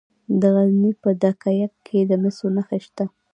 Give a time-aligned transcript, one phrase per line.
[0.41, 1.31] د غزني په ده
[1.61, 3.05] یک کې د مسو نښې شته.